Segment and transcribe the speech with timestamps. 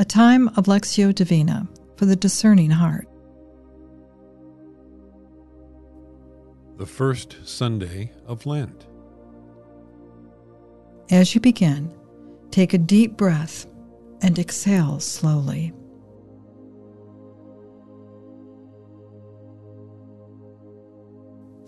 [0.00, 3.06] a time of Lectio Divina for the discerning heart.
[6.78, 8.86] The first Sunday of Lent.
[11.10, 11.94] As you begin,
[12.50, 13.66] take a deep breath
[14.22, 15.74] and exhale slowly.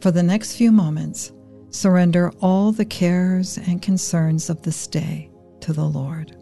[0.01, 1.33] For the next few moments,
[1.69, 5.30] surrender all the cares and concerns of this day
[5.61, 6.41] to the Lord.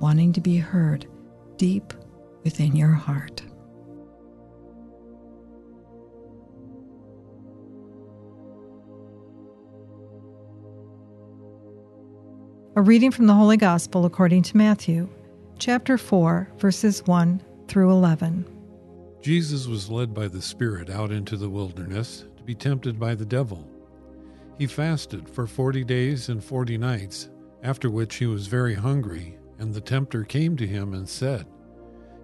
[0.00, 1.06] wanting to be heard
[1.56, 1.92] deep
[2.42, 3.42] within your heart.
[12.76, 15.08] A reading from the Holy Gospel according to Matthew,
[15.58, 18.46] chapter 4, verses 1 through 11.
[19.20, 23.26] Jesus was led by the Spirit out into the wilderness to be tempted by the
[23.26, 23.68] devil.
[24.56, 27.28] He fasted for forty days and forty nights,
[27.62, 31.46] after which he was very hungry and the tempter came to him and said,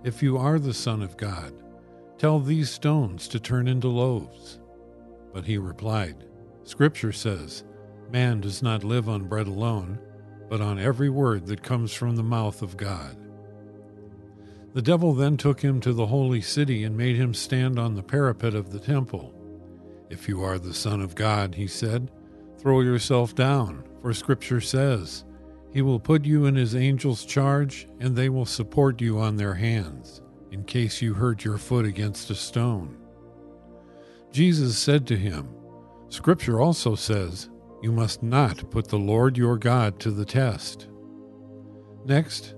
[0.02, 1.52] If you are the Son of God,
[2.16, 4.58] tell these stones to turn into loaves.
[5.34, 6.24] But he replied,
[6.64, 7.62] Scripture says,
[8.10, 10.00] Man does not live on bread alone,
[10.48, 13.18] but on every word that comes from the mouth of God.
[14.72, 18.02] The devil then took him to the holy city and made him stand on the
[18.02, 19.34] parapet of the temple.
[20.08, 22.10] If you are the Son of God, he said,
[22.58, 25.25] throw yourself down, for Scripture says,
[25.76, 29.52] he will put you in his angels' charge, and they will support you on their
[29.52, 32.96] hands, in case you hurt your foot against a stone.
[34.32, 35.50] Jesus said to him,
[36.08, 37.50] Scripture also says,
[37.82, 40.88] You must not put the Lord your God to the test.
[42.06, 42.54] Next,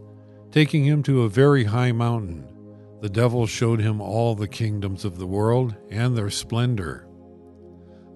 [0.53, 2.47] taking him to a very high mountain,
[3.01, 7.09] the devil showed him all the kingdoms of the world and their splendor.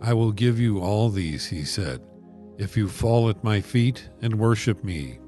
[0.01, 2.03] I will give you all these, he said
[2.63, 5.19] if you fall at my feet and worship me.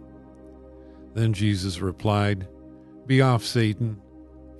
[1.14, 2.46] Then Jesus replied,
[3.06, 4.00] Be off, Satan,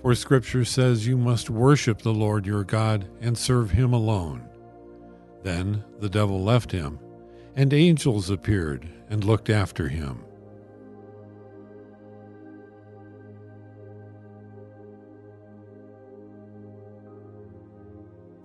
[0.03, 4.49] for Scripture says you must worship the Lord your God and serve him alone.
[5.45, 6.99] Then the devil left him,
[7.55, 10.25] and angels appeared and looked after him.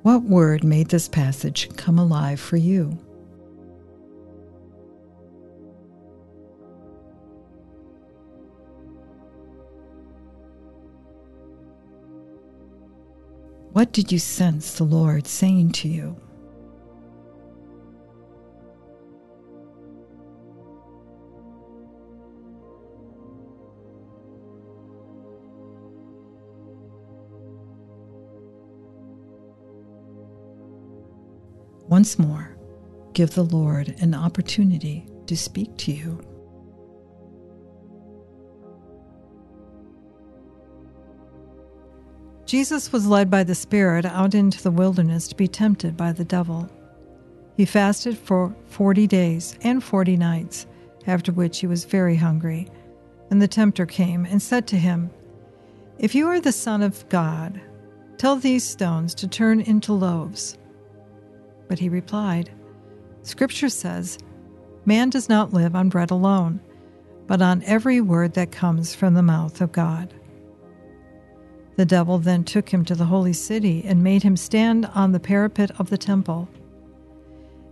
[0.03, 2.99] What word made this passage come alive for you?
[13.71, 16.19] What did you sense the Lord saying to you?
[31.87, 32.55] Once more,
[33.13, 36.19] give the Lord an opportunity to speak to you.
[42.49, 46.25] Jesus was led by the Spirit out into the wilderness to be tempted by the
[46.25, 46.67] devil.
[47.55, 50.65] He fasted for forty days and forty nights,
[51.05, 52.67] after which he was very hungry.
[53.29, 55.11] And the tempter came and said to him,
[55.99, 57.61] If you are the Son of God,
[58.17, 60.57] tell these stones to turn into loaves.
[61.67, 62.49] But he replied,
[63.21, 64.17] Scripture says,
[64.85, 66.61] Man does not live on bread alone,
[67.27, 70.15] but on every word that comes from the mouth of God.
[71.79, 75.19] The devil then took him to the holy city and made him stand on the
[75.21, 76.49] parapet of the temple.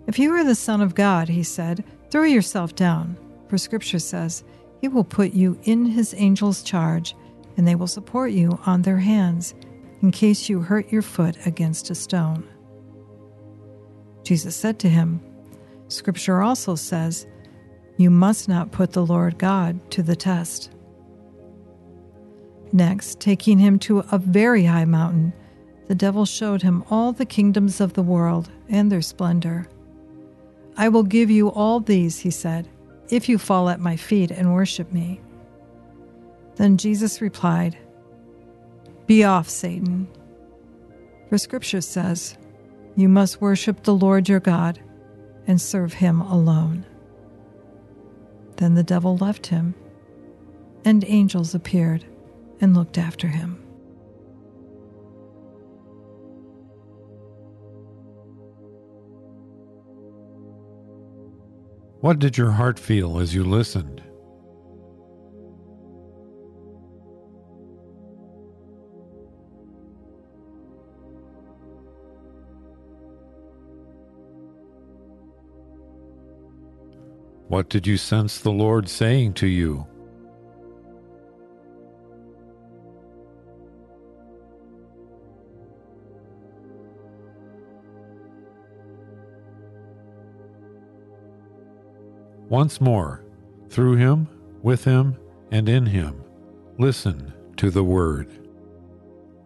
[0.08, 3.18] If you are the Son of God, he said, throw yourself down,
[3.50, 4.46] for Scripture says,
[4.80, 7.18] He will put you in His angels' charge,
[7.58, 9.54] and they will support you on their hands,
[10.02, 12.48] in case you hurt your foot against a stone.
[14.24, 15.20] Jesus said to him,
[15.90, 17.28] Scripture also says,
[17.98, 20.72] You must not put the Lord God to the test.
[22.72, 25.34] Next, taking him to a very high mountain,
[25.88, 29.68] the devil showed him all the kingdoms of the world and their splendor.
[30.76, 32.68] I will give you all these, he said,
[33.10, 35.22] if you fall at my feet and worship me.
[36.56, 37.78] Then Jesus replied,
[39.06, 40.08] Be off, Satan.
[41.30, 42.38] For Scripture says,
[42.96, 44.80] You must worship the Lord your God
[45.46, 46.86] and serve him alone.
[48.58, 49.74] Then the devil left him,
[50.84, 52.06] and angels appeared
[52.60, 53.64] and looked after him.
[62.00, 64.04] What did your heart feel as you listened?
[77.48, 79.88] What did you sense the Lord saying to you?
[92.50, 93.26] Once more,
[93.70, 94.28] through him,
[94.62, 95.18] with him,
[95.52, 96.24] and in him,
[96.78, 98.48] listen to the word.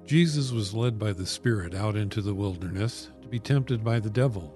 [0.06, 4.09] Jesus was led by the Spirit out into the wilderness to be tempted by the
[4.09, 4.56] devil.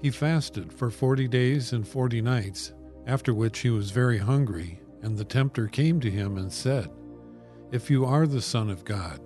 [0.00, 2.72] He fasted for forty days and forty nights,
[3.06, 6.90] after which he was very hungry, and the tempter came to him and said,
[7.72, 9.20] If you are the Son of God,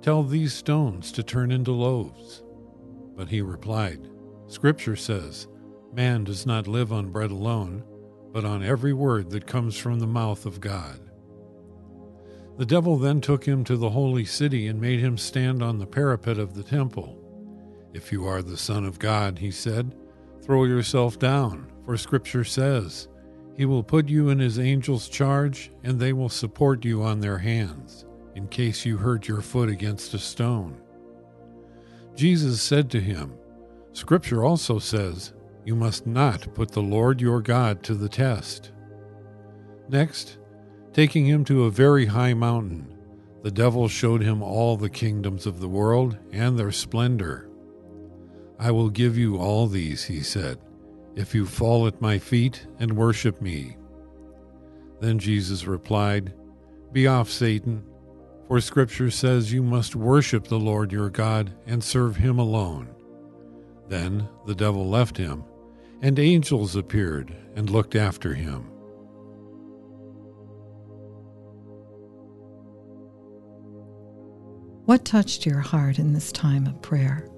[0.00, 2.42] tell these stones to turn into loaves.
[3.16, 4.08] But he replied,
[4.46, 5.48] Scripture says,
[5.96, 7.82] Man does not live on bread alone,
[8.30, 11.00] but on every word that comes from the mouth of God.
[12.58, 15.86] The devil then took him to the holy city and made him stand on the
[15.86, 17.18] parapet of the temple.
[17.94, 19.94] If you are the Son of God, he said,
[20.42, 23.08] Throw yourself down, for Scripture says,
[23.56, 27.38] He will put you in His angels' charge, and they will support you on their
[27.38, 28.04] hands,
[28.34, 30.78] in case you hurt your foot against a stone.
[32.14, 33.32] Jesus said to him,
[33.94, 35.32] Scripture also says,
[35.66, 38.70] You must not put the Lord your God to the test.
[39.88, 40.38] Next,
[40.92, 42.96] taking him to a very high mountain,
[43.42, 47.50] the devil showed him all the kingdoms of the world and their splendor.
[48.60, 50.58] I will give you all these, he said,
[51.16, 53.76] if you fall at my feet and worship me.
[55.00, 56.32] Then Jesus replied,
[56.92, 57.84] Be off, Satan,
[58.46, 62.88] for Scripture says you must worship the Lord your God and serve him alone.
[63.88, 65.44] Then the devil left him,
[66.02, 68.70] and angels appeared and looked after him.
[74.84, 77.28] What touched your heart in this time of prayer?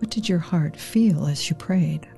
[0.00, 2.08] What did your heart feel as you prayed?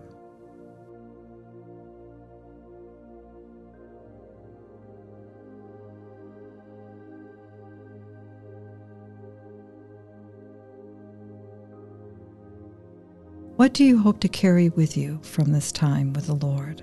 [13.71, 16.83] What do you hope to carry with you from this time with the Lord?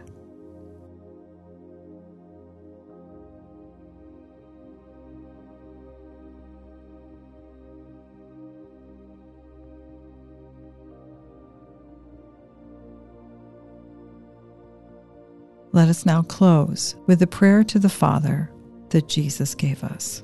[15.73, 18.49] Let us now close with the prayer to the Father
[18.91, 20.23] that Jesus gave us.